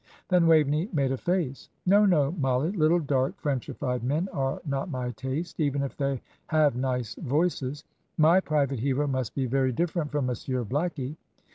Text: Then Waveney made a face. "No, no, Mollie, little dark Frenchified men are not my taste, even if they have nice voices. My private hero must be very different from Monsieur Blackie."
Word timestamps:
Then 0.29 0.47
Waveney 0.47 0.89
made 0.91 1.11
a 1.11 1.17
face. 1.17 1.69
"No, 1.85 2.07
no, 2.07 2.31
Mollie, 2.31 2.71
little 2.71 2.97
dark 2.97 3.39
Frenchified 3.39 4.03
men 4.03 4.29
are 4.33 4.59
not 4.65 4.89
my 4.89 5.11
taste, 5.11 5.59
even 5.59 5.83
if 5.83 5.95
they 5.95 6.23
have 6.47 6.75
nice 6.75 7.13
voices. 7.13 7.83
My 8.17 8.39
private 8.39 8.79
hero 8.79 9.05
must 9.05 9.35
be 9.35 9.45
very 9.45 9.71
different 9.71 10.09
from 10.11 10.25
Monsieur 10.25 10.63
Blackie." 10.63 11.17